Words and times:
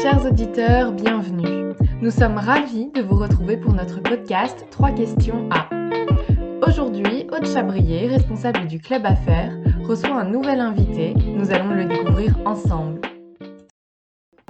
Chers 0.00 0.24
auditeurs, 0.24 0.92
bienvenue. 0.92 1.74
Nous 2.00 2.12
sommes 2.12 2.36
ravis 2.36 2.88
de 2.92 3.02
vous 3.02 3.18
retrouver 3.18 3.56
pour 3.56 3.72
notre 3.72 4.00
podcast 4.00 4.64
3 4.70 4.92
questions 4.92 5.48
à. 5.50 5.68
Aujourd'hui, 6.64 7.26
Aude 7.32 7.44
Chabrier, 7.44 8.06
responsable 8.06 8.68
du 8.68 8.78
Club 8.78 9.04
Affaires, 9.04 9.58
reçoit 9.82 10.14
un 10.14 10.30
nouvel 10.30 10.60
invité. 10.60 11.14
Nous 11.14 11.50
allons 11.50 11.74
le 11.74 11.86
découvrir 11.86 12.38
ensemble. 12.44 13.00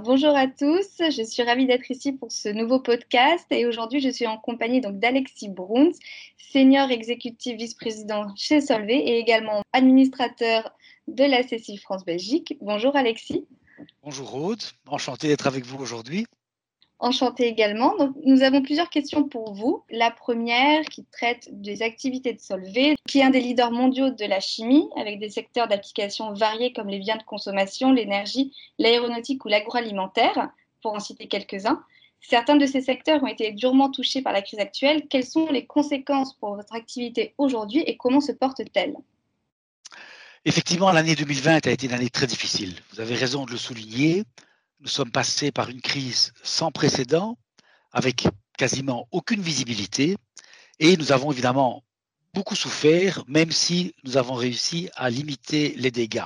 Bonjour 0.02 0.36
à 0.36 0.48
tous, 0.48 0.98
je 0.98 1.22
suis 1.22 1.42
ravie 1.42 1.66
d'être 1.66 1.90
ici 1.90 2.12
pour 2.12 2.30
ce 2.30 2.50
nouveau 2.50 2.80
podcast 2.80 3.46
et 3.50 3.64
aujourd'hui 3.64 4.00
je 4.00 4.10
suis 4.10 4.26
en 4.26 4.36
compagnie 4.36 4.82
donc 4.82 4.98
d'Alexis 4.98 5.48
Bruns, 5.48 5.92
senior 6.36 6.90
exécutif 6.90 7.56
vice-président 7.56 8.26
chez 8.36 8.60
Solvay 8.60 8.98
et 8.98 9.18
également 9.18 9.62
administrateur 9.72 10.70
de 11.08 11.24
la 11.24 11.42
CCI 11.42 11.78
France-Belgique. 11.78 12.58
Bonjour 12.60 12.94
Alexis. 12.96 13.46
Bonjour 14.02 14.34
Aude, 14.34 14.62
enchanté 14.86 15.28
d'être 15.28 15.46
avec 15.46 15.64
vous 15.64 15.78
aujourd'hui. 15.78 16.26
Enchanté 17.00 17.46
également. 17.46 17.94
Nous 18.24 18.42
avons 18.42 18.60
plusieurs 18.60 18.90
questions 18.90 19.28
pour 19.28 19.54
vous. 19.54 19.84
La 19.88 20.10
première 20.10 20.84
qui 20.86 21.04
traite 21.04 21.48
des 21.52 21.82
activités 21.82 22.32
de 22.32 22.40
Solvay, 22.40 22.96
qui 23.06 23.20
est 23.20 23.22
un 23.22 23.30
des 23.30 23.40
leaders 23.40 23.70
mondiaux 23.70 24.10
de 24.10 24.24
la 24.24 24.40
chimie, 24.40 24.88
avec 24.96 25.20
des 25.20 25.28
secteurs 25.28 25.68
d'application 25.68 26.32
variés 26.32 26.72
comme 26.72 26.88
les 26.88 26.98
biens 26.98 27.16
de 27.16 27.22
consommation, 27.22 27.92
l'énergie, 27.92 28.52
l'aéronautique 28.78 29.44
ou 29.44 29.48
l'agroalimentaire, 29.48 30.50
pour 30.82 30.94
en 30.94 31.00
citer 31.00 31.28
quelques-uns. 31.28 31.84
Certains 32.20 32.56
de 32.56 32.66
ces 32.66 32.80
secteurs 32.80 33.22
ont 33.22 33.28
été 33.28 33.52
durement 33.52 33.90
touchés 33.90 34.22
par 34.22 34.32
la 34.32 34.42
crise 34.42 34.58
actuelle. 34.58 35.06
Quelles 35.08 35.24
sont 35.24 35.46
les 35.50 35.66
conséquences 35.66 36.34
pour 36.34 36.56
votre 36.56 36.74
activité 36.74 37.32
aujourd'hui 37.38 37.80
et 37.86 37.96
comment 37.96 38.20
se 38.20 38.32
porte-t-elle? 38.32 38.96
Effectivement, 40.48 40.90
l'année 40.92 41.14
2020 41.14 41.66
a 41.66 41.70
été 41.70 41.88
une 41.88 41.92
année 41.92 42.08
très 42.08 42.26
difficile. 42.26 42.74
Vous 42.94 43.00
avez 43.00 43.14
raison 43.14 43.44
de 43.44 43.50
le 43.50 43.58
souligner. 43.58 44.24
Nous 44.80 44.88
sommes 44.88 45.10
passés 45.10 45.52
par 45.52 45.68
une 45.68 45.82
crise 45.82 46.32
sans 46.42 46.72
précédent, 46.72 47.36
avec 47.92 48.26
quasiment 48.56 49.06
aucune 49.10 49.42
visibilité, 49.42 50.16
et 50.78 50.96
nous 50.96 51.12
avons 51.12 51.32
évidemment 51.32 51.84
beaucoup 52.32 52.54
souffert, 52.54 53.24
même 53.28 53.52
si 53.52 53.94
nous 54.04 54.16
avons 54.16 54.32
réussi 54.32 54.88
à 54.96 55.10
limiter 55.10 55.74
les 55.76 55.90
dégâts. 55.90 56.24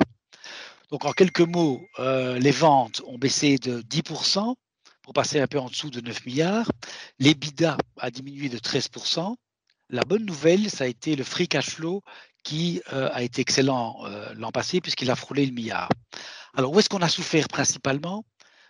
Donc 0.93 1.05
en 1.05 1.11
quelques 1.11 1.41
mots, 1.41 1.85
euh, 1.99 2.39
les 2.39 2.53
ventes 2.53 3.03
ont 3.09 3.19
baissé 3.19 3.59
de 3.59 3.83
10% 3.83 4.55
pour 5.03 5.15
passer 5.15 5.41
un 5.41 5.49
peu 5.49 5.59
en 5.59 5.69
dessous 5.69 5.91
de 5.91 6.01
9 6.01 6.27
milliards. 6.27 6.71
L'EBITDA 7.19 7.77
a 7.99 8.11
diminué 8.13 8.49
de 8.49 8.59
13%. 8.59 9.35
La 9.91 10.05
bonne 10.05 10.25
nouvelle, 10.25 10.71
ça 10.71 10.85
a 10.85 10.87
été 10.87 11.17
le 11.17 11.25
free 11.25 11.49
cash 11.49 11.71
flow 11.71 12.05
qui 12.43 12.83
euh, 12.93 13.09
a 13.13 13.23
été 13.23 13.41
excellent 13.41 13.99
euh, 14.05 14.33
l'an 14.35 14.51
passé 14.51 14.81
puisqu'il 14.81 15.11
a 15.11 15.17
frôlé 15.17 15.47
le 15.47 15.53
milliard. 15.53 15.89
Alors, 16.55 16.73
où 16.73 16.79
est-ce 16.79 16.89
qu'on 16.89 17.03
a 17.03 17.09
souffert 17.09 17.49
principalement? 17.49 18.25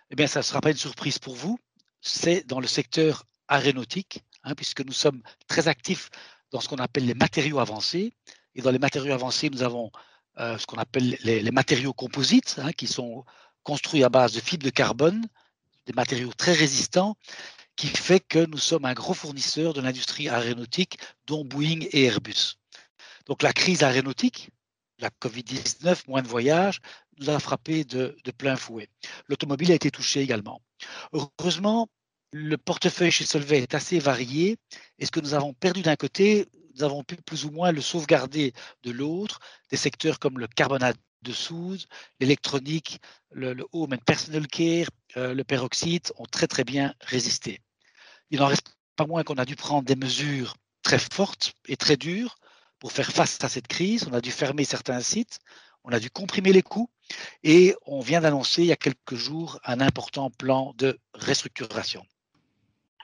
Eh 0.09 0.15
bien, 0.15 0.27
ça 0.27 0.39
ne 0.39 0.43
sera 0.43 0.61
pas 0.61 0.71
une 0.71 0.77
surprise 0.77 1.19
pour 1.19 1.35
vous. 1.35 1.57
C'est 2.01 2.47
dans 2.47 2.59
le 2.59 2.67
secteur 2.67 3.23
aéronautique, 3.47 4.23
hein, 4.43 4.53
puisque 4.55 4.85
nous 4.85 4.93
sommes 4.93 5.21
très 5.47 5.67
actifs 5.67 6.09
dans 6.51 6.59
ce 6.59 6.69
qu'on 6.69 6.77
appelle 6.77 7.05
les 7.05 7.13
matériaux 7.13 7.59
avancés. 7.59 8.13
Et 8.55 8.61
dans 8.61 8.71
les 8.71 8.79
matériaux 8.79 9.13
avancés, 9.13 9.49
nous 9.49 9.63
avons 9.63 9.91
euh, 10.39 10.57
ce 10.57 10.65
qu'on 10.65 10.77
appelle 10.77 11.17
les, 11.23 11.51
matériaux 11.51 11.93
composites, 11.93 12.59
hein, 12.59 12.71
qui 12.71 12.87
sont 12.87 13.25
construits 13.63 14.03
à 14.03 14.09
base 14.09 14.33
de 14.33 14.39
fibres 14.39 14.65
de 14.65 14.69
carbone, 14.69 15.25
des 15.85 15.93
matériaux 15.93 16.31
très 16.37 16.53
résistants, 16.53 17.17
qui 17.75 17.87
fait 17.87 18.19
que 18.19 18.45
nous 18.45 18.57
sommes 18.57 18.85
un 18.85 18.93
gros 18.93 19.13
fournisseur 19.13 19.73
de 19.73 19.81
l'industrie 19.81 20.29
aéronautique, 20.29 20.99
dont 21.25 21.43
Boeing 21.43 21.81
et 21.91 22.05
Airbus. 22.05 22.55
Donc 23.25 23.41
la 23.41 23.53
crise 23.53 23.83
aéronautique, 23.83 24.49
la 24.99 25.09
Covid-19, 25.09 26.03
moins 26.07 26.21
de 26.21 26.27
voyages, 26.27 26.79
nous 27.19 27.29
a 27.29 27.39
frappé 27.39 27.83
de, 27.83 28.15
plein 28.37 28.55
fouet. 28.55 28.89
L'automobile 29.27 29.71
a 29.71 29.75
été 29.75 29.91
touchée 29.91 30.21
également. 30.21 30.61
Heureusement, 31.13 31.89
le 32.31 32.57
portefeuille 32.57 33.11
chez 33.11 33.25
Solvay 33.25 33.59
est 33.59 33.75
assez 33.75 33.99
varié 33.99 34.57
et 34.97 35.05
ce 35.05 35.11
que 35.11 35.19
nous 35.19 35.33
avons 35.33 35.53
perdu 35.53 35.81
d'un 35.81 35.95
côté, 35.95 36.47
nous 36.75 36.83
avons 36.83 37.03
pu 37.03 37.15
plus 37.17 37.45
ou 37.45 37.51
moins 37.51 37.71
le 37.71 37.81
sauvegarder 37.81 38.53
de 38.83 38.91
l'autre, 38.91 39.39
des 39.69 39.77
secteurs 39.77 40.19
comme 40.19 40.39
le 40.39 40.47
carbonate 40.47 40.97
de 41.21 41.31
soude, 41.31 41.81
l'électronique, 42.19 42.99
le, 43.31 43.65
home 43.71 43.93
and 43.93 44.03
personal 44.05 44.47
care, 44.47 44.87
euh, 45.15 45.33
le 45.33 45.43
peroxyde 45.43 46.11
ont 46.17 46.25
très 46.25 46.47
très 46.47 46.63
bien 46.63 46.93
résisté. 47.01 47.61
Il 48.29 48.39
n'en 48.39 48.47
reste 48.47 48.75
pas 48.95 49.05
moins 49.05 49.23
qu'on 49.23 49.35
a 49.35 49.45
dû 49.45 49.55
prendre 49.55 49.85
des 49.85 49.95
mesures 49.95 50.55
très 50.81 50.99
fortes 50.99 51.53
et 51.67 51.77
très 51.77 51.97
dures 51.97 52.35
pour 52.83 52.91
faire 52.91 53.13
face 53.13 53.41
à 53.41 53.47
cette 53.47 53.67
crise. 53.67 54.09
On 54.11 54.13
a 54.13 54.19
dû 54.19 54.29
fermer 54.29 54.65
certains 54.65 54.99
sites, 54.99 55.39
on 55.85 55.93
a 55.93 56.01
dû 56.01 56.09
comprimer 56.09 56.51
les 56.51 56.61
coûts 56.61 56.89
et 57.41 57.75
on 57.85 58.01
vient 58.01 58.19
d'annoncer 58.19 58.63
il 58.63 58.67
y 58.67 58.73
a 58.73 58.75
quelques 58.75 59.15
jours 59.15 59.57
un 59.63 59.79
important 59.79 60.29
plan 60.29 60.73
de 60.77 60.99
restructuration. 61.13 62.05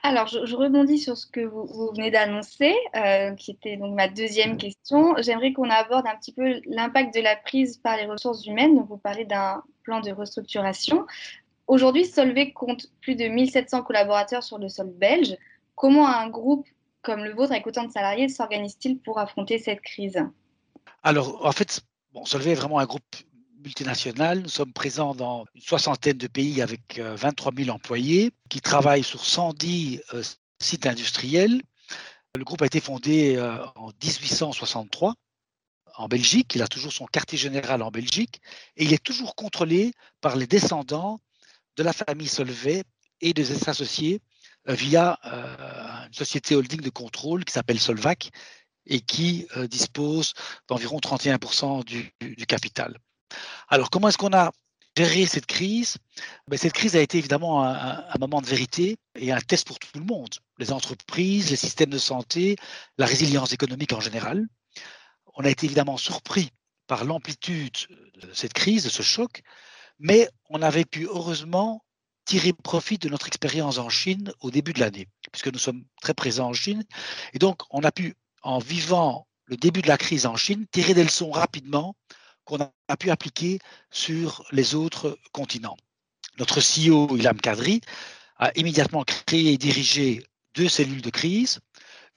Alors, 0.02 0.26
je, 0.26 0.54
rebondis 0.54 0.98
sur 0.98 1.16
ce 1.16 1.26
que 1.26 1.40
vous, 1.40 1.92
venez 1.96 2.10
d'annoncer, 2.10 2.74
euh, 2.94 3.34
qui 3.36 3.52
était 3.52 3.78
donc 3.78 3.94
ma 3.94 4.08
deuxième 4.08 4.58
question. 4.58 5.14
J'aimerais 5.18 5.54
qu'on 5.54 5.70
aborde 5.70 6.06
un 6.06 6.16
petit 6.16 6.32
peu 6.32 6.60
l'impact 6.66 7.14
de 7.14 7.20
la 7.20 7.36
prise 7.36 7.78
par 7.78 7.96
les 7.96 8.04
ressources 8.04 8.44
humaines. 8.44 8.76
Donc, 8.76 8.88
vous 8.88 8.98
parlez 8.98 9.24
d'un 9.24 9.62
plan 9.82 10.00
de 10.00 10.10
restructuration. 10.10 11.06
Aujourd'hui, 11.68 12.04
Solvay 12.04 12.52
compte 12.52 12.86
plus 13.00 13.14
de 13.14 13.24
1700 13.24 13.82
collaborateurs 13.82 14.42
sur 14.42 14.58
le 14.58 14.68
sol 14.68 14.90
belge. 14.90 15.36
Comment 15.74 16.06
un 16.06 16.28
groupe 16.28 16.66
comme 17.02 17.24
le 17.24 17.34
vôtre 17.34 17.52
avec 17.52 17.66
autant 17.66 17.84
de 17.84 17.92
salariés 17.92 18.28
s'organise-t-il 18.28 18.98
pour 18.98 19.18
affronter 19.18 19.58
cette 19.58 19.80
crise? 19.80 20.18
Alors, 21.02 21.44
en 21.46 21.52
fait, 21.52 21.80
Solvay 22.24 22.52
est 22.52 22.54
vraiment 22.54 22.78
un 22.78 22.86
groupe 22.86 23.16
multinational. 23.62 24.40
Nous 24.40 24.48
sommes 24.48 24.72
présents 24.72 25.14
dans 25.14 25.44
une 25.54 25.60
soixantaine 25.60 26.18
de 26.18 26.26
pays 26.26 26.62
avec 26.62 26.98
23 26.98 27.52
euh, 27.52 27.64
000 27.64 27.74
employés 27.74 28.32
qui 28.48 28.60
travaillent 28.60 29.04
sur 29.04 29.24
110 29.24 30.02
euh, 30.14 30.22
sites 30.60 30.86
industriels. 30.86 31.62
Le 32.36 32.44
groupe 32.44 32.62
a 32.62 32.66
été 32.66 32.80
fondé 32.80 33.36
euh, 33.36 33.64
en 33.76 33.88
1863 33.88 35.14
en 35.96 36.08
Belgique. 36.08 36.54
Il 36.54 36.62
a 36.62 36.68
toujours 36.68 36.92
son 36.92 37.06
quartier 37.06 37.38
général 37.38 37.82
en 37.82 37.90
Belgique 37.90 38.40
et 38.76 38.84
il 38.84 38.92
est 38.92 39.02
toujours 39.02 39.34
contrôlé 39.34 39.92
par 40.20 40.36
les 40.36 40.46
descendants 40.46 41.18
de 41.76 41.82
la 41.82 41.92
famille 41.92 42.28
Solvay 42.28 42.84
et 43.20 43.34
de 43.34 43.42
ses 43.42 43.68
associés 43.68 44.20
via 44.66 45.18
une 46.10 46.14
société 46.14 46.56
holding 46.56 46.80
de 46.80 46.90
contrôle 46.90 47.44
qui 47.44 47.52
s'appelle 47.52 47.78
Solvac 47.78 48.30
et 48.86 49.00
qui 49.00 49.46
euh, 49.56 49.68
dispose 49.68 50.34
d'environ 50.66 50.98
31% 50.98 51.84
du, 51.84 52.12
capital. 52.46 52.98
Alors, 53.68 53.90
comment 53.90 54.08
est-ce 54.08 54.18
qu'on 54.18 54.32
a 54.32 54.50
géré 54.96 55.26
cette 55.26 55.46
crise? 55.46 55.98
Ben, 56.48 56.58
Cette 56.58 56.72
crise 56.72 56.96
a 56.96 57.00
été 57.00 57.18
évidemment 57.18 57.64
un, 57.64 58.18
moment 58.18 58.40
de 58.40 58.46
vérité 58.46 58.96
et 59.14 59.30
un 59.30 59.40
test 59.40 59.66
pour 59.66 59.78
tout 59.78 59.96
le 59.96 60.04
monde. 60.04 60.30
Les 60.58 60.72
entreprises, 60.72 61.50
les 61.50 61.56
systèmes 61.56 61.90
de 61.90 61.98
santé, 61.98 62.56
la 62.98 63.06
résilience 63.06 63.52
économique 63.52 63.92
en 63.92 64.00
général. 64.00 64.48
On 65.36 65.44
a 65.44 65.50
été 65.50 65.66
évidemment 65.66 65.96
surpris 65.96 66.50
par 66.88 67.04
l'amplitude 67.04 67.76
de 68.20 68.32
cette 68.34 68.52
crise, 68.52 68.82
de 68.82 68.88
ce 68.88 69.02
choc, 69.02 69.42
mais 70.00 70.28
on 70.48 70.60
avait 70.60 70.84
pu 70.84 71.06
heureusement 71.06 71.84
tirer 72.30 72.52
profit 72.52 72.96
de 72.96 73.08
notre 73.08 73.26
expérience 73.26 73.78
en 73.78 73.88
Chine 73.88 74.32
au 74.38 74.52
début 74.52 74.72
de 74.72 74.78
l'année, 74.78 75.08
puisque 75.32 75.52
nous 75.52 75.58
sommes 75.58 75.82
très 76.00 76.14
présents 76.14 76.50
en 76.50 76.52
Chine. 76.52 76.84
Et 77.32 77.40
donc, 77.40 77.62
on 77.70 77.82
a 77.82 77.90
pu, 77.90 78.14
en 78.42 78.60
vivant 78.60 79.26
le 79.46 79.56
début 79.56 79.82
de 79.82 79.88
la 79.88 79.98
crise 79.98 80.26
en 80.26 80.36
Chine, 80.36 80.64
tirer 80.70 80.94
des 80.94 81.02
leçons 81.02 81.32
rapidement 81.32 81.96
qu'on 82.44 82.58
a 82.60 82.96
pu 82.96 83.10
appliquer 83.10 83.58
sur 83.90 84.44
les 84.52 84.76
autres 84.76 85.18
continents. 85.32 85.76
Notre 86.38 86.60
CEO, 86.60 87.16
Ilham 87.16 87.40
Kadri, 87.40 87.80
a 88.36 88.56
immédiatement 88.56 89.02
créé 89.02 89.54
et 89.54 89.58
dirigé 89.58 90.24
deux 90.54 90.68
cellules 90.68 91.02
de 91.02 91.10
crise, 91.10 91.58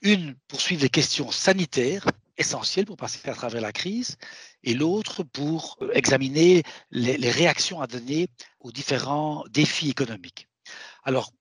une 0.00 0.36
pour 0.46 0.60
suivre 0.60 0.82
les 0.82 0.90
questions 0.90 1.32
sanitaires 1.32 2.06
essentielles 2.36 2.86
pour 2.86 2.96
passer 2.96 3.28
à 3.28 3.34
travers 3.34 3.60
la 3.60 3.72
crise, 3.72 4.16
et 4.62 4.74
l'autre 4.74 5.22
pour 5.22 5.76
euh, 5.82 5.90
examiner 5.92 6.62
les, 6.90 7.30
réactions 7.30 7.80
à 7.80 7.86
donner 7.86 8.28
aux 8.60 8.72
différents 8.72 9.44
défis 9.50 9.90
économiques. 9.90 10.48
Alors, 11.04 11.32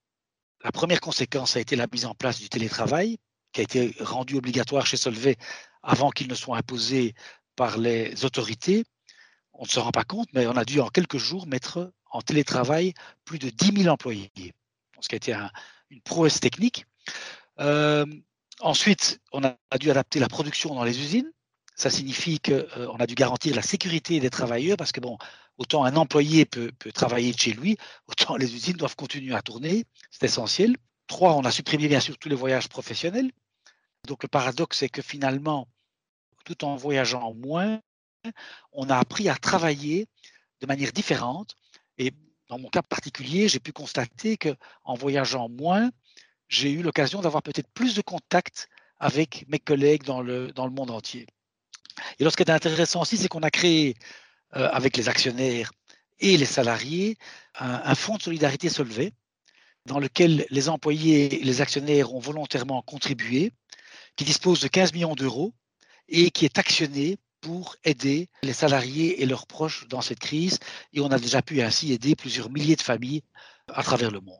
la 0.63 0.71
première 0.71 1.01
conséquence 1.01 1.55
a 1.55 1.59
été 1.59 1.75
la 1.75 1.87
mise 1.91 2.05
en 2.05 2.13
place 2.13 2.39
du 2.39 2.49
télétravail, 2.49 3.17
qui 3.51 3.61
a 3.61 3.63
été 3.63 3.95
rendu 3.99 4.35
obligatoire 4.35 4.85
chez 4.85 4.97
Solvay 4.97 5.35
avant 5.83 6.09
qu'il 6.09 6.27
ne 6.27 6.35
soit 6.35 6.57
imposé 6.57 7.13
par 7.55 7.77
les 7.77 8.25
autorités. 8.25 8.83
On 9.53 9.63
ne 9.63 9.69
se 9.69 9.79
rend 9.79 9.91
pas 9.91 10.03
compte, 10.03 10.27
mais 10.33 10.47
on 10.47 10.57
a 10.57 10.65
dû 10.65 10.79
en 10.79 10.89
quelques 10.89 11.17
jours 11.17 11.45
mettre 11.45 11.91
en 12.09 12.21
télétravail 12.21 12.93
plus 13.25 13.39
de 13.39 13.49
10 13.49 13.83
000 13.83 13.93
employés, 13.93 14.31
ce 14.99 15.07
qui 15.07 15.15
a 15.15 15.17
été 15.17 15.35
une 15.89 16.01
prouesse 16.01 16.39
technique. 16.39 16.85
Euh, 17.59 18.05
ensuite, 18.59 19.19
on 19.31 19.43
a 19.43 19.77
dû 19.79 19.91
adapter 19.91 20.19
la 20.19 20.27
production 20.27 20.75
dans 20.75 20.83
les 20.83 20.99
usines 20.99 21.31
ça 21.75 21.89
signifie 21.89 22.39
qu'on 22.39 22.51
euh, 22.53 22.97
a 22.99 23.07
dû 23.07 23.15
garantir 23.15 23.55
la 23.55 23.61
sécurité 23.61 24.19
des 24.19 24.29
travailleurs 24.29 24.77
parce 24.77 24.91
que, 24.91 24.99
bon, 24.99 25.17
autant 25.57 25.83
un 25.85 25.95
employé 25.95 26.45
peut, 26.45 26.71
travailler 26.93 27.33
chez 27.33 27.53
lui, 27.53 27.77
autant 28.07 28.35
les 28.35 28.53
usines 28.55 28.77
doivent 28.77 28.95
continuer 28.95 29.35
à 29.35 29.41
tourner. 29.41 29.85
C'est 30.11 30.25
essentiel. 30.25 30.77
Trois, 31.07 31.33
on 31.33 31.43
a 31.43 31.51
supprimé 31.51 31.87
bien 31.87 31.99
sûr 31.99 32.17
tous 32.17 32.29
les 32.29 32.35
voyages 32.35 32.69
professionnels. 32.69 33.31
Donc 34.07 34.23
le 34.23 34.29
paradoxe, 34.29 34.79
c'est 34.79 34.89
que 34.89 35.01
finalement, 35.01 35.67
tout 36.45 36.63
en 36.63 36.75
voyageant 36.75 37.33
moins, 37.33 37.81
on 38.71 38.89
a 38.89 38.97
appris 38.97 39.29
à 39.29 39.35
travailler 39.35 40.07
de 40.61 40.67
manière 40.67 40.91
différente. 40.91 41.55
Et 41.97 42.11
dans 42.49 42.59
mon 42.59 42.69
cas 42.69 42.81
particulier, 42.81 43.47
j'ai 43.47 43.59
pu 43.59 43.71
constater 43.71 44.37
que 44.37 44.55
en 44.83 44.95
voyageant 44.95 45.49
moins, 45.49 45.89
j'ai 46.49 46.71
eu 46.71 46.81
l'occasion 46.81 47.21
d'avoir 47.21 47.43
peut-être 47.43 47.69
plus 47.73 47.95
de 47.95 48.01
contacts 48.01 48.69
avec 48.97 49.45
mes 49.47 49.59
collègues 49.59 50.03
dans 50.03 50.21
le, 50.21 50.51
dans 50.51 50.65
le 50.65 50.71
monde 50.71 50.91
entier. 50.91 51.27
Et 52.17 52.23
alors, 52.23 52.31
ce 52.31 52.37
qui 52.37 52.43
est 52.43 52.51
intéressant 52.51 53.01
aussi, 53.01 53.17
c'est 53.17 53.27
qu'on 53.27 53.43
a 53.43 53.51
créé 53.51 53.95
euh, 54.55 54.69
avec 54.71 54.97
les 54.97 55.09
actionnaires 55.09 55.71
et 56.19 56.37
les 56.37 56.45
salariés 56.45 57.17
un, 57.59 57.81
un 57.83 57.95
fonds 57.95 58.17
de 58.17 58.21
solidarité 58.21 58.69
Solvay 58.69 59.13
dans 59.85 59.99
lequel 59.99 60.45
les 60.49 60.69
employés 60.69 61.41
et 61.41 61.43
les 61.43 61.61
actionnaires 61.61 62.13
ont 62.13 62.19
volontairement 62.19 62.81
contribué, 62.81 63.51
qui 64.15 64.23
dispose 64.23 64.61
de 64.61 64.67
15 64.67 64.93
millions 64.93 65.15
d'euros 65.15 65.53
et 66.07 66.31
qui 66.31 66.45
est 66.45 66.57
actionné 66.57 67.17
pour 67.41 67.75
aider 67.83 68.29
les 68.41 68.53
salariés 68.53 69.21
et 69.21 69.25
leurs 69.25 69.47
proches 69.47 69.87
dans 69.89 70.01
cette 70.01 70.19
crise. 70.19 70.59
Et 70.93 71.01
on 71.01 71.11
a 71.11 71.19
déjà 71.19 71.41
pu 71.41 71.61
ainsi 71.61 71.91
aider 71.91 72.15
plusieurs 72.15 72.49
milliers 72.49 72.77
de 72.77 72.81
familles 72.81 73.23
à 73.67 73.83
travers 73.83 74.11
le 74.11 74.21
monde. 74.21 74.39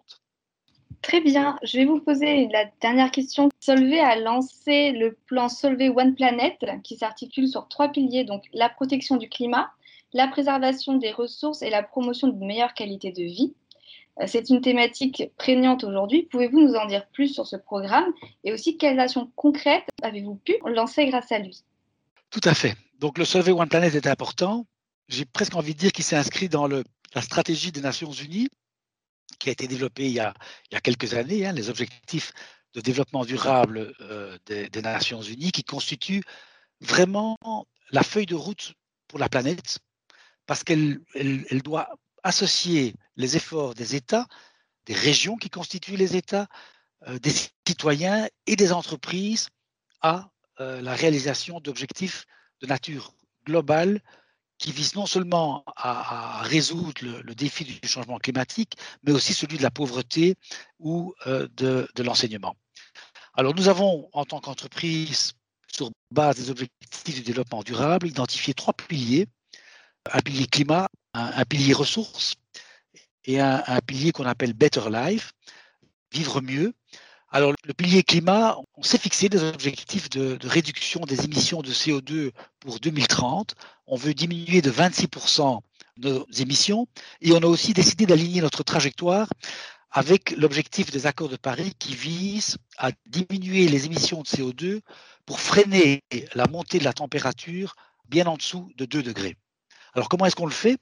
Très 1.01 1.21
bien. 1.21 1.57
Je 1.63 1.77
vais 1.77 1.85
vous 1.85 1.99
poser 1.99 2.47
la 2.47 2.65
dernière 2.81 3.11
question. 3.11 3.49
Solvay 3.59 3.99
a 3.99 4.15
lancé 4.15 4.91
le 4.91 5.17
plan 5.25 5.49
Solvay 5.49 5.89
One 5.89 6.15
Planet 6.15 6.57
qui 6.83 6.97
s'articule 6.97 7.47
sur 7.47 7.67
trois 7.67 7.89
piliers, 7.89 8.23
donc 8.23 8.43
la 8.53 8.69
protection 8.69 9.17
du 9.17 9.29
climat, 9.29 9.71
la 10.13 10.27
préservation 10.27 10.95
des 10.95 11.11
ressources 11.11 11.61
et 11.61 11.69
la 11.69 11.83
promotion 11.83 12.27
d'une 12.27 12.45
meilleure 12.45 12.73
qualité 12.73 13.11
de 13.11 13.23
vie. 13.23 13.53
Euh, 14.19 14.25
c'est 14.27 14.49
une 14.49 14.61
thématique 14.61 15.23
prégnante 15.37 15.83
aujourd'hui. 15.83 16.23
Pouvez-vous 16.23 16.59
nous 16.59 16.75
en 16.75 16.85
dire 16.85 17.05
plus 17.07 17.29
sur 17.29 17.47
ce 17.47 17.55
programme? 17.55 18.05
Et 18.43 18.53
aussi 18.53 18.77
quelles 18.77 18.99
actions 18.99 19.31
concrètes 19.35 19.85
avez-vous 20.01 20.35
pu 20.35 20.55
lancer 20.65 21.05
grâce 21.07 21.31
à 21.31 21.39
lui? 21.39 21.63
Tout 22.29 22.41
à 22.43 22.53
fait. 22.53 22.75
Donc 22.99 23.17
le 23.17 23.25
Solvay 23.25 23.51
One 23.51 23.69
Planet 23.69 23.93
est 23.95 24.07
important. 24.07 24.65
J'ai 25.09 25.25
presque 25.25 25.55
envie 25.55 25.73
de 25.73 25.79
dire 25.79 25.91
qu'il 25.91 26.03
s'est 26.03 26.15
inscrit 26.15 26.49
dans 26.49 26.67
le, 26.67 26.83
la 27.13 27.21
stratégie 27.21 27.71
des 27.71 27.81
Nations 27.81 28.11
Unies 28.11 28.47
qui 29.43 29.49
a 29.49 29.51
été 29.51 29.67
développée 29.67 30.05
il 30.05 30.13
y 30.13 30.21
a, 30.21 30.33
il 30.71 30.75
y 30.75 30.77
a 30.77 30.81
quelques 30.81 31.13
années, 31.15 31.45
hein, 31.45 31.51
les 31.51 31.69
objectifs 31.69 32.31
de 32.73 32.79
développement 32.79 33.25
durable 33.25 33.93
euh, 33.99 34.37
des, 34.45 34.81
Nations 34.81 35.21
Unies, 35.21 35.51
qui 35.51 35.65
constituent 35.65 36.23
vraiment 36.79 37.37
la 37.91 38.03
feuille 38.03 38.25
de 38.25 38.35
route 38.35 38.73
pour 39.09 39.19
la 39.19 39.27
planète, 39.27 39.79
parce 40.45 40.63
qu'elle 40.63 41.01
elle, 41.13 41.45
elle 41.49 41.61
doit 41.61 41.89
associer 42.23 42.95
les 43.17 43.35
efforts 43.35 43.73
des 43.73 43.95
États, 43.95 44.27
des 44.85 44.93
régions 44.93 45.35
qui 45.35 45.49
constituent 45.49 45.97
les 45.97 46.15
États, 46.15 46.47
euh, 47.07 47.19
des 47.19 47.33
citoyens 47.67 48.29
et 48.47 48.55
des 48.55 48.71
entreprises 48.71 49.49
à 50.01 50.29
euh, 50.61 50.81
la 50.81 50.95
réalisation 50.95 51.59
d'objectifs 51.59 52.25
de 52.61 52.67
nature 52.67 53.13
globale 53.45 54.01
qui 54.63 54.71
visent 54.71 54.95
non 54.95 55.05
seulement 55.05 55.65
à, 55.75 56.41
résoudre 56.43 57.01
le, 57.01 57.35
défi 57.35 57.65
du 57.65 57.85
changement 57.85 58.17
climatique, 58.17 58.77
mais 59.03 59.11
aussi 59.11 59.33
celui 59.33 59.57
de 59.57 59.61
la 59.61 59.71
pauvreté 59.71 60.35
ou 60.79 61.13
euh, 61.27 61.49
de, 61.57 61.85
l'enseignement. 62.01 62.55
Alors 63.33 63.53
nous 63.53 63.67
avons, 63.67 64.09
en 64.13 64.23
tant 64.23 64.39
qu'entreprise, 64.39 65.33
sur 65.67 65.91
base 66.11 66.37
des 66.37 66.49
objectifs 66.49 67.15
du 67.15 67.23
développement 67.23 67.61
durable, 67.61 68.07
identifié 68.07 68.53
trois 68.53 68.73
piliers. 68.73 69.27
Un 70.13 70.21
pilier 70.21 70.47
climat, 70.47 70.87
un, 71.13 71.43
pilier 71.43 71.73
ressources 71.73 72.35
et 73.25 73.41
un 73.41 73.81
pilier 73.85 74.13
qu'on 74.13 74.25
appelle 74.25 74.53
Better 74.53 74.89
Life, 74.89 75.33
vivre 76.13 76.39
mieux. 76.39 76.73
Alors, 77.35 77.51
le 77.63 77.73
pilier 77.73 78.03
climat, 78.03 78.59
on 78.75 78.83
s'est 78.83 78.99
fixé 78.99 79.27
des 79.27 79.41
objectifs 79.41 80.07
de, 80.07 80.37
réduction 80.43 80.99
des 80.99 81.25
émissions 81.25 81.63
de 81.63 81.71
CO2 81.71 82.29
pour 82.59 82.79
2030. 82.79 83.55
On 83.87 83.95
veut 83.95 84.13
diminuer 84.13 84.61
de 84.61 84.69
26% 84.69 85.59
nos 85.97 86.27
émissions 86.37 86.87
et 87.21 87.31
on 87.31 87.37
a 87.37 87.47
aussi 87.47 87.73
décidé 87.73 88.05
d'aligner 88.05 88.41
notre 88.41 88.61
trajectoire 88.61 89.27
avec 89.89 90.37
l'objectif 90.37 90.91
des 90.91 91.07
accords 91.07 91.27
de 91.27 91.35
Paris 91.35 91.73
qui 91.79 91.95
vise 91.95 92.57
à 92.77 92.91
diminuer 93.07 93.67
les 93.67 93.87
émissions 93.87 94.21
de 94.21 94.27
CO2 94.27 94.81
pour 95.25 95.39
freiner 95.39 96.03
la 96.35 96.45
montée 96.45 96.77
de 96.77 96.83
la 96.83 96.93
température 96.93 97.75
bien 98.09 98.27
en 98.27 98.37
dessous 98.37 98.71
de 98.77 98.85
2 98.85 99.01
degrés. 99.01 99.37
Alors, 99.95 100.07
comment 100.07 100.27
est-ce 100.27 100.35
qu'on 100.35 100.45
le 100.45 100.51
fait? 100.51 100.77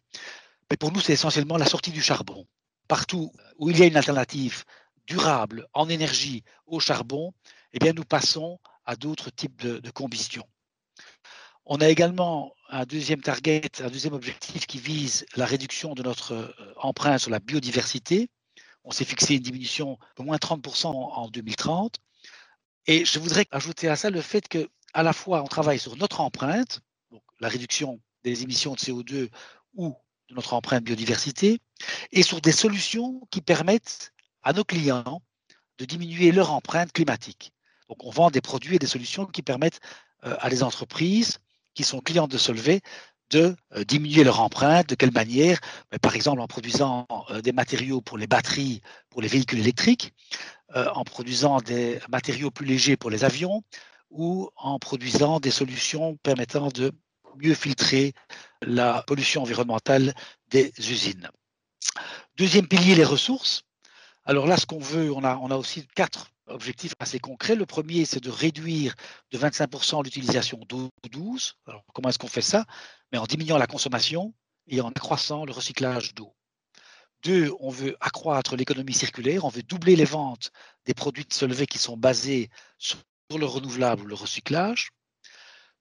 Mais 0.69 0.75
Pour 0.75 0.91
nous, 0.91 0.99
c'est 0.99 1.13
essentiellement 1.13 1.55
la 1.55 1.65
sortie 1.65 1.91
du 1.91 2.01
charbon. 2.01 2.45
Partout 2.89 3.31
où 3.57 3.69
il 3.69 3.79
y 3.79 3.83
a 3.83 3.85
une 3.85 3.95
alternative 3.95 4.65
durable 5.07 5.67
en 5.73 5.89
énergie 5.89 6.43
au 6.65 6.79
charbon, 6.79 7.33
eh 7.73 7.79
bien, 7.79 7.93
nous 7.93 8.05
passons 8.05 8.59
à 8.85 8.95
d'autres 8.95 9.29
types 9.29 9.61
de, 9.61 9.79
de, 9.79 9.91
combustion. 9.91 10.43
On 11.65 11.79
a 11.79 11.89
également 11.89 12.53
un 12.69 12.85
deuxième 12.85 13.21
target, 13.21 13.69
un 13.79 13.89
deuxième 13.89 14.13
objectif 14.13 14.65
qui 14.65 14.79
vise 14.79 15.25
la 15.35 15.45
réduction 15.45 15.93
de 15.93 16.03
notre 16.03 16.33
euh, 16.33 16.73
empreinte 16.77 17.19
sur 17.19 17.31
la 17.31 17.39
biodiversité. 17.39 18.29
On 18.83 18.91
s'est 18.91 19.05
fixé 19.05 19.35
une 19.35 19.43
diminution 19.43 19.99
de 20.17 20.23
moins 20.23 20.37
30% 20.37 20.87
en 20.87 21.27
2030. 21.29 21.97
Et 22.87 23.05
je 23.05 23.19
voudrais 23.19 23.45
ajouter 23.51 23.87
à 23.87 23.95
ça 23.95 24.09
le 24.09 24.21
fait 24.21 24.47
que 24.47 24.69
à 24.93 25.03
la 25.03 25.13
fois 25.13 25.43
on 25.43 25.47
travaille 25.47 25.79
sur 25.79 25.95
notre 25.97 26.21
empreinte, 26.21 26.81
donc 27.11 27.21
la 27.39 27.47
réduction 27.47 28.01
des 28.23 28.43
émissions 28.43 28.73
de 28.73 28.79
CO2 28.79 29.29
ou 29.75 29.95
de 30.29 30.35
notre 30.35 30.53
empreinte 30.53 30.83
biodiversité, 30.83 31.59
et 32.11 32.23
sur 32.23 32.41
des 32.41 32.51
solutions 32.51 33.21
qui 33.29 33.41
permettent 33.41 34.13
à 34.43 34.53
nos 34.53 34.63
clients 34.63 35.21
de 35.77 35.85
diminuer 35.85 36.31
leur 36.31 36.51
empreinte 36.51 36.91
climatique. 36.91 37.51
Donc, 37.89 38.05
on 38.05 38.09
vend 38.09 38.31
des 38.31 38.41
produits 38.41 38.75
et 38.75 38.79
des 38.79 38.87
solutions 38.87 39.25
qui 39.25 39.41
permettent 39.41 39.79
euh, 40.23 40.35
à 40.39 40.49
les 40.49 40.63
entreprises 40.63 41.39
qui 41.73 41.83
sont 41.83 41.99
clientes 41.99 42.31
de 42.31 42.37
Solvay 42.37 42.81
de 43.31 43.55
euh, 43.75 43.83
diminuer 43.83 44.23
leur 44.23 44.39
empreinte. 44.41 44.89
De 44.89 44.95
quelle 44.95 45.11
manière? 45.11 45.59
Mais 45.91 45.99
Par 45.99 46.15
exemple, 46.15 46.41
en 46.41 46.47
produisant 46.47 47.07
euh, 47.29 47.41
des 47.41 47.51
matériaux 47.51 48.01
pour 48.01 48.17
les 48.17 48.27
batteries, 48.27 48.81
pour 49.09 49.21
les 49.21 49.27
véhicules 49.27 49.59
électriques, 49.59 50.13
en 50.73 51.03
produisant 51.03 51.59
des 51.59 51.99
matériaux 52.07 52.49
plus 52.49 52.65
légers 52.65 52.95
pour 52.95 53.09
les 53.09 53.25
avions 53.25 53.61
ou 54.09 54.49
en 54.55 54.79
produisant 54.79 55.41
des 55.41 55.51
solutions 55.51 56.15
permettant 56.23 56.69
de 56.69 56.93
mieux 57.35 57.55
filtrer 57.55 58.13
la 58.61 59.03
pollution 59.03 59.41
environnementale 59.41 60.13
des 60.49 60.71
usines. 60.77 61.29
Deuxième 62.37 62.67
pilier, 62.67 62.95
les 62.95 63.03
ressources. 63.03 63.63
Alors 64.25 64.45
là, 64.45 64.57
ce 64.57 64.65
qu'on 64.65 64.79
veut, 64.79 65.11
on 65.11 65.23
a, 65.23 65.55
aussi 65.55 65.87
quatre 65.95 66.27
objectifs 66.47 66.93
assez 66.99 67.19
concrets. 67.19 67.55
Le 67.55 67.65
premier, 67.65 68.05
c'est 68.05 68.19
de 68.19 68.29
réduire 68.29 68.95
de 69.31 69.37
25% 69.37 70.03
l'utilisation 70.03 70.59
d'eau 70.67 70.89
douce. 71.11 71.55
Alors, 71.65 71.83
comment 71.93 72.09
est-ce 72.09 72.19
qu'on 72.19 72.27
fait 72.27 72.41
ça? 72.41 72.65
Mais 73.11 73.17
en 73.17 73.25
diminuant 73.25 73.57
la 73.57 73.67
consommation 73.67 74.33
et 74.67 74.79
en 74.81 74.89
accroissant 74.89 75.45
le 75.45 75.51
recyclage 75.51 76.13
d'eau. 76.13 76.35
Deux, 77.23 77.51
on 77.59 77.69
veut 77.69 77.95
accroître 77.99 78.55
l'économie 78.55 78.93
circulaire, 78.93 79.45
on 79.45 79.49
veut 79.49 79.63
doubler 79.63 79.95
les 79.95 80.05
ventes 80.05 80.51
des 80.85 80.93
produits 80.93 81.25
de 81.25 81.33
Solvay 81.33 81.67
qui 81.67 81.77
sont 81.77 81.97
basés 81.97 82.49
sur 82.77 82.99
le 83.35 83.45
renouvelable 83.45 84.03
ou 84.03 84.07
le 84.07 84.15
recyclage. 84.15 84.91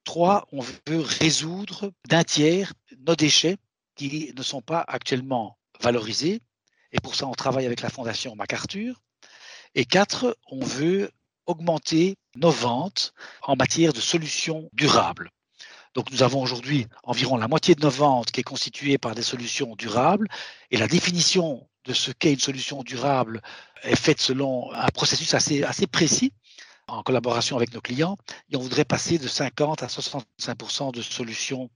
Trois, 0.05 0.47
on 0.53 0.61
veut 0.61 1.00
résoudre 1.00 1.93
d'un 2.09 2.25
tiers 2.25 2.73
nos 3.07 3.17
déchets 3.17 3.59
qui 3.97 4.33
ne 4.35 4.43
sont 4.43 4.62
pas 4.62 4.85
actuellement 4.87 5.59
valorisés 5.81 6.43
et 6.92 7.00
pour 7.00 7.14
ça, 7.14 7.26
on 7.26 7.32
travaille 7.32 7.66
avec 7.66 7.82
la 7.82 7.90
Fondation 7.90 8.35
MacArthur. 8.37 9.00
Et 9.75 9.85
quatre, 9.85 10.37
on 10.50 10.64
veut 10.64 11.11
augmenter 11.47 12.16
nos 12.37 12.50
ventes 12.50 13.12
en 13.42 13.56
matière 13.56 13.92
de 13.92 14.00
solutions 14.00 14.68
durables. 14.73 15.30
Donc 15.94 16.11
nous 16.12 16.23
avons 16.23 16.40
aujourd'hui 16.40 16.87
environ 17.02 17.37
la 17.37 17.49
moitié 17.49 17.75
de 17.75 17.82
nos 17.82 17.90
ventes 17.90 18.30
qui 18.30 18.40
est 18.40 18.44
constituée 18.44 18.99
par 18.99 19.14
des 19.14 19.23
solutions 19.23 19.75
durables 19.75 20.28
et 20.70 20.76
la 20.76 20.87
définition 20.87 21.68
de 21.85 21.92
ce 21.92 22.12
qu'est 22.12 22.32
une 22.32 22.40
solution 22.40 22.82
durable 22.82 23.40
est 23.82 23.97
faite 23.97 24.20
selon 24.20 24.73
un 24.73 24.88
processus 24.88 25.35
assez, 25.35 25.87
précis 25.88 26.32
en 26.87 27.02
collaboration 27.02 27.56
avec 27.56 27.75
nos 27.75 27.80
clients 27.80 28.16
et 28.50 28.56
on 28.56 28.61
voudrait 28.61 28.85
passer 28.85 29.18
de 29.18 29.26
50 29.26 29.82
à 29.82 29.88
65 29.88 30.92
de 30.92 31.02
solutions 31.02 31.70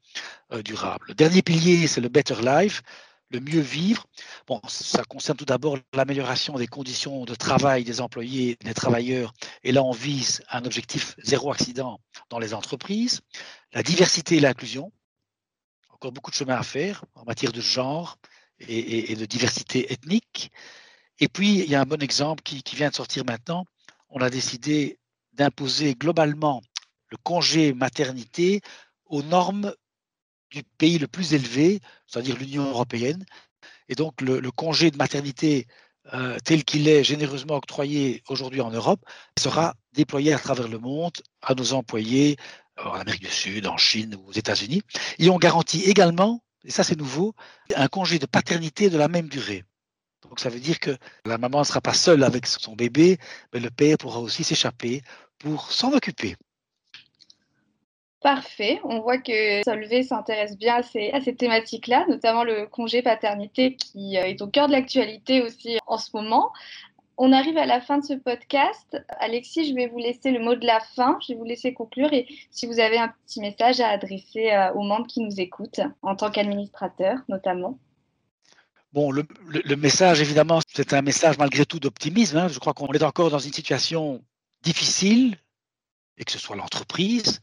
euh, 0.52 0.62
durables. 0.62 1.06
Le 1.08 1.14
dernier 1.14 1.42
pilier, 1.42 1.88
c'est 1.88 2.00
le 2.00 2.08
Better 2.08 2.36
Life 2.40 2.82
le 3.30 3.40
mieux 3.40 3.60
vivre. 3.60 4.06
Bon, 4.46 4.60
ça 4.68 5.02
concerne 5.04 5.36
tout 5.36 5.44
d'abord 5.44 5.78
l'amélioration 5.92 6.54
des 6.54 6.66
conditions 6.66 7.24
de 7.24 7.34
travail 7.34 7.84
des 7.84 8.00
employés, 8.00 8.56
des 8.64 8.74
travailleurs. 8.74 9.32
Et 9.62 9.72
là, 9.72 9.82
on 9.82 9.92
vise 9.92 10.42
un 10.50 10.64
objectif 10.64 11.16
zéro 11.22 11.52
accident 11.52 12.00
dans 12.30 12.38
les 12.38 12.54
entreprises. 12.54 13.20
La 13.72 13.82
diversité 13.82 14.36
et 14.36 14.40
l'inclusion. 14.40 14.92
Encore 15.90 16.12
beaucoup 16.12 16.30
de 16.30 16.36
chemin 16.36 16.56
à 16.56 16.62
faire 16.62 17.04
en 17.14 17.24
matière 17.24 17.52
de 17.52 17.60
genre 17.60 18.18
et, 18.60 19.16
de 19.16 19.24
diversité 19.24 19.92
ethnique. 19.92 20.52
Et 21.18 21.28
puis, 21.28 21.60
il 21.60 21.70
y 21.70 21.74
a 21.74 21.80
un 21.80 21.86
bon 21.86 22.02
exemple 22.02 22.42
qui 22.42 22.62
vient 22.76 22.90
de 22.90 22.94
sortir 22.94 23.24
maintenant. 23.24 23.64
On 24.08 24.20
a 24.20 24.30
décidé 24.30 24.98
d'imposer 25.32 25.94
globalement 25.94 26.62
le 27.08 27.16
congé 27.16 27.72
maternité 27.72 28.60
aux 29.06 29.22
normes 29.22 29.74
du 30.54 30.62
pays 30.78 30.98
le 30.98 31.08
plus 31.08 31.34
élevé, 31.34 31.80
c'est-à-dire 32.06 32.36
l'Union 32.36 32.68
européenne. 32.68 33.24
Et 33.88 33.94
donc 33.94 34.20
le, 34.20 34.50
congé 34.50 34.90
de 34.90 34.96
maternité 34.96 35.66
euh, 36.12 36.38
tel 36.44 36.64
qu'il 36.64 36.88
est 36.88 37.04
généreusement 37.04 37.56
octroyé 37.56 38.22
aujourd'hui 38.28 38.60
en 38.60 38.70
Europe 38.70 39.00
sera 39.38 39.74
déployé 39.92 40.32
à 40.32 40.38
travers 40.38 40.68
le 40.68 40.78
monde 40.78 41.12
à 41.42 41.54
nos 41.54 41.72
employés 41.72 42.36
en 42.82 42.92
Amérique 42.92 43.22
du 43.22 43.30
Sud, 43.30 43.66
en 43.66 43.76
Chine 43.76 44.14
ou 44.16 44.28
aux 44.28 44.32
États-Unis. 44.32 44.82
Et 45.18 45.28
on 45.28 45.38
garantit 45.38 45.82
également 45.82 46.42
et 46.64 46.70
ça 46.70 46.82
c'est 46.82 46.96
nouveau, 46.96 47.34
un 47.76 47.88
congé 47.88 48.18
de 48.18 48.26
paternité 48.26 48.90
de 48.90 48.96
la 48.96 49.08
même 49.08 49.28
durée. 49.28 49.64
Donc 50.22 50.40
ça 50.40 50.48
veut 50.48 50.60
dire 50.60 50.80
que 50.80 50.96
la 51.26 51.36
maman 51.36 51.60
ne 51.60 51.64
sera 51.64 51.80
pas 51.80 51.92
seule 51.92 52.24
avec 52.24 52.46
son 52.46 52.74
bébé, 52.74 53.18
mais 53.52 53.60
le 53.60 53.70
père 53.70 53.98
pourra 53.98 54.20
aussi 54.20 54.42
s'échapper 54.42 55.02
pour 55.38 55.70
s'en 55.70 55.92
occuper. 55.92 56.36
Parfait. 58.24 58.80
On 58.84 59.00
voit 59.00 59.18
que 59.18 59.62
Solvay 59.64 60.02
s'intéresse 60.02 60.56
bien 60.56 60.76
à 60.76 60.82
ces, 60.82 61.36
thématiques-là, 61.36 62.06
notamment 62.08 62.42
le 62.42 62.66
congé 62.66 63.02
paternité 63.02 63.76
qui 63.76 64.16
euh, 64.16 64.22
est 64.22 64.40
au 64.40 64.46
cœur 64.46 64.66
de 64.66 64.72
l'actualité 64.72 65.42
aussi 65.42 65.76
en 65.86 65.98
ce 65.98 66.08
moment. 66.14 66.50
On 67.18 67.32
arrive 67.32 67.58
à 67.58 67.66
la 67.66 67.82
fin 67.82 67.98
de 67.98 68.02
ce 68.02 68.14
podcast. 68.14 68.96
Alexis, 69.20 69.68
je 69.68 69.74
vais 69.74 69.88
vous 69.88 69.98
laisser 69.98 70.30
le 70.30 70.40
mot 70.40 70.54
de 70.54 70.64
la 70.64 70.80
fin. 70.80 71.18
Je 71.20 71.34
vais 71.34 71.38
vous 71.38 71.44
laisser 71.44 71.74
conclure 71.74 72.14
et 72.14 72.26
si 72.50 72.64
vous 72.64 72.80
avez 72.80 72.96
un 72.96 73.12
petit 73.26 73.40
message 73.40 73.80
à 73.80 73.88
adresser 73.90 74.52
euh, 74.52 74.72
aux 74.72 74.84
membres 74.84 75.06
qui 75.06 75.20
nous 75.20 75.38
écoutent, 75.38 75.82
en 76.00 76.16
tant 76.16 76.30
qu'administrateur 76.30 77.18
notamment. 77.28 77.78
Bon, 78.94 79.10
le, 79.10 79.26
message, 79.76 80.22
évidemment, 80.22 80.60
c'est 80.72 80.94
un 80.94 81.02
message 81.02 81.36
malgré 81.36 81.66
tout 81.66 81.78
d'optimisme. 81.78 82.38
Hein. 82.38 82.48
Je 82.48 82.58
crois 82.58 82.72
qu'on 82.72 82.86
est 82.86 83.02
encore 83.02 83.28
dans 83.28 83.38
une 83.38 83.52
situation 83.52 84.24
difficile, 84.62 85.36
et 86.16 86.24
que 86.24 86.32
ce 86.32 86.38
soit 86.38 86.56
l'entreprise, 86.56 87.42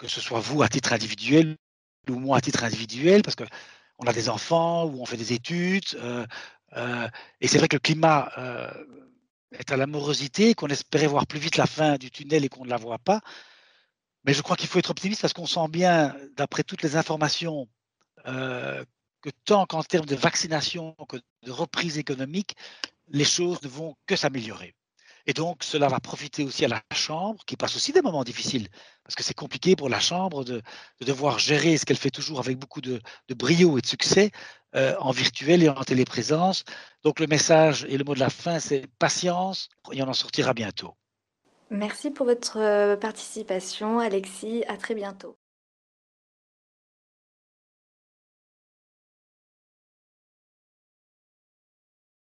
que 0.00 0.08
ce 0.08 0.20
soit 0.20 0.40
vous 0.40 0.62
à 0.62 0.68
titre 0.68 0.92
individuel 0.94 1.56
ou 2.08 2.18
moi 2.18 2.38
à 2.38 2.40
titre 2.40 2.64
individuel, 2.64 3.22
parce 3.22 3.36
qu'on 3.36 4.06
a 4.06 4.12
des 4.12 4.30
enfants 4.30 4.86
ou 4.86 5.02
on 5.02 5.06
fait 5.06 5.18
des 5.18 5.34
études, 5.34 5.84
euh, 5.96 6.26
euh, 6.76 7.08
et 7.40 7.46
c'est 7.46 7.58
vrai 7.58 7.68
que 7.68 7.76
le 7.76 7.80
climat 7.80 8.32
euh, 8.38 8.72
est 9.52 9.70
à 9.70 9.76
l'amorosité, 9.76 10.54
qu'on 10.54 10.68
espérait 10.68 11.06
voir 11.06 11.26
plus 11.26 11.38
vite 11.38 11.58
la 11.58 11.66
fin 11.66 11.98
du 11.98 12.10
tunnel 12.10 12.44
et 12.44 12.48
qu'on 12.48 12.64
ne 12.64 12.70
la 12.70 12.78
voit 12.78 12.98
pas. 12.98 13.20
Mais 14.24 14.32
je 14.32 14.40
crois 14.40 14.56
qu'il 14.56 14.68
faut 14.68 14.78
être 14.78 14.90
optimiste 14.90 15.20
parce 15.20 15.34
qu'on 15.34 15.46
sent 15.46 15.68
bien, 15.68 16.16
d'après 16.36 16.62
toutes 16.62 16.82
les 16.82 16.96
informations, 16.96 17.68
que 18.24 19.30
tant 19.44 19.66
qu'en 19.66 19.82
termes 19.82 20.06
de 20.06 20.16
vaccination 20.16 20.94
que 21.08 21.16
de 21.42 21.50
reprise 21.50 21.98
économique, 21.98 22.56
les 23.08 23.24
choses 23.24 23.62
ne 23.62 23.68
vont 23.68 23.96
que 24.06 24.16
s'améliorer. 24.16 24.74
Et 25.30 25.32
donc, 25.32 25.62
cela 25.62 25.86
va 25.86 26.00
profiter 26.00 26.42
aussi 26.42 26.64
à 26.64 26.68
la 26.68 26.82
Chambre, 26.92 27.44
qui 27.46 27.56
passe 27.56 27.76
aussi 27.76 27.92
des 27.92 28.02
moments 28.02 28.24
difficiles, 28.24 28.66
parce 29.04 29.14
que 29.14 29.22
c'est 29.22 29.32
compliqué 29.32 29.76
pour 29.76 29.88
la 29.88 30.00
Chambre 30.00 30.42
de, 30.42 30.60
devoir 31.02 31.38
gérer 31.38 31.76
ce 31.76 31.86
qu'elle 31.86 31.98
fait 31.98 32.10
toujours 32.10 32.40
avec 32.40 32.58
beaucoup 32.58 32.80
de, 32.80 33.00
brio 33.36 33.78
et 33.78 33.80
de 33.80 33.86
succès 33.86 34.32
euh, 34.74 34.96
en 34.98 35.12
virtuel 35.12 35.62
et 35.62 35.68
en 35.68 35.84
téléprésence. 35.84 36.64
Donc, 37.04 37.20
le 37.20 37.28
message 37.28 37.86
et 37.88 37.96
le 37.96 38.02
mot 38.02 38.14
de 38.14 38.18
la 38.18 38.28
fin, 38.28 38.58
c'est 38.58 38.88
patience, 38.98 39.68
et 39.92 40.02
on 40.02 40.08
en 40.08 40.14
sortira 40.14 40.52
bientôt. 40.52 40.96
Merci 41.70 42.10
pour 42.10 42.26
votre 42.26 42.58
euh, 42.58 42.96
participation, 42.96 44.00
Alexis. 44.00 44.64
À 44.66 44.76
très 44.76 44.96
bientôt. 44.96 45.36